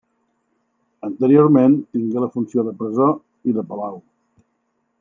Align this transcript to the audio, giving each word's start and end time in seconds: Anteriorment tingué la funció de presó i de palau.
Anteriorment 1.07 1.75
tingué 1.97 2.23
la 2.25 2.29
funció 2.37 2.65
de 2.69 2.73
presó 2.79 3.11
i 3.53 3.57
de 3.59 3.67
palau. 3.75 4.01